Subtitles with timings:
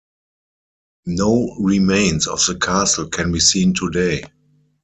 [1.05, 4.23] No remains of the castle can be seen today.